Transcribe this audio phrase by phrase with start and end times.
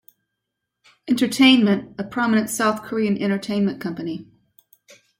[1.07, 4.25] Entertainment, a prominent South Korean entertainment company.